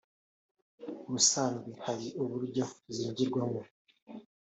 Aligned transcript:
ubusanzwe 1.07 1.69
hari 1.85 2.07
uburyo 2.21 2.63
zinjirwamo 2.95 3.61